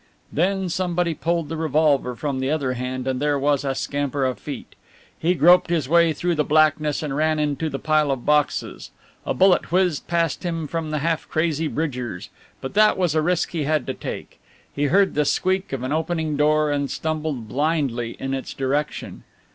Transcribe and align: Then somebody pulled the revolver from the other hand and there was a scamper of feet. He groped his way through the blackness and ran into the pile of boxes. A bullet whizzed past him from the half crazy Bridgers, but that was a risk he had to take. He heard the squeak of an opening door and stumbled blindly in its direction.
Then 0.33 0.67
somebody 0.67 1.13
pulled 1.13 1.47
the 1.47 1.57
revolver 1.57 2.15
from 2.15 2.39
the 2.39 2.49
other 2.49 2.73
hand 2.73 3.05
and 3.07 3.19
there 3.21 3.37
was 3.37 3.63
a 3.63 3.75
scamper 3.75 4.25
of 4.25 4.39
feet. 4.39 4.73
He 5.19 5.35
groped 5.35 5.69
his 5.69 5.87
way 5.87 6.11
through 6.11 6.33
the 6.33 6.43
blackness 6.43 7.03
and 7.03 7.15
ran 7.15 7.37
into 7.37 7.69
the 7.69 7.77
pile 7.77 8.09
of 8.09 8.25
boxes. 8.25 8.89
A 9.27 9.35
bullet 9.35 9.71
whizzed 9.71 10.07
past 10.07 10.41
him 10.43 10.65
from 10.65 10.89
the 10.89 10.97
half 11.05 11.29
crazy 11.29 11.67
Bridgers, 11.67 12.29
but 12.61 12.73
that 12.73 12.97
was 12.97 13.13
a 13.13 13.21
risk 13.21 13.51
he 13.51 13.65
had 13.65 13.85
to 13.85 13.93
take. 13.93 14.39
He 14.75 14.85
heard 14.85 15.13
the 15.13 15.23
squeak 15.23 15.71
of 15.71 15.83
an 15.83 15.91
opening 15.91 16.35
door 16.35 16.71
and 16.71 16.89
stumbled 16.89 17.47
blindly 17.47 18.17
in 18.19 18.33
its 18.33 18.55
direction. 18.55 19.23